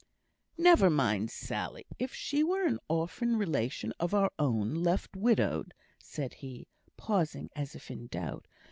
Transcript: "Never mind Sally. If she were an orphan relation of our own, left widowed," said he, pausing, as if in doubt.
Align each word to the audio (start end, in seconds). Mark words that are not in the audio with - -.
"Never 0.57 0.89
mind 0.89 1.29
Sally. 1.29 1.85
If 1.99 2.11
she 2.11 2.43
were 2.43 2.63
an 2.65 2.79
orphan 2.89 3.37
relation 3.37 3.93
of 3.99 4.15
our 4.15 4.31
own, 4.39 4.73
left 4.73 5.15
widowed," 5.15 5.75
said 5.99 6.33
he, 6.33 6.65
pausing, 6.97 7.51
as 7.55 7.75
if 7.75 7.91
in 7.91 8.07
doubt. 8.07 8.47